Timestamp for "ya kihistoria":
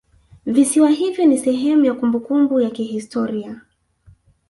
2.61-3.61